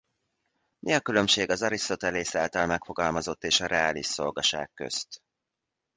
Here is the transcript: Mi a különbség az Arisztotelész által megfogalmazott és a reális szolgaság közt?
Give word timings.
Mi 0.79 0.93
a 0.93 0.99
különbség 1.01 1.49
az 1.49 1.61
Arisztotelész 1.61 2.35
által 2.35 2.65
megfogalmazott 2.65 3.43
és 3.43 3.59
a 3.61 3.65
reális 3.65 4.05
szolgaság 4.05 4.71
közt? 4.73 5.19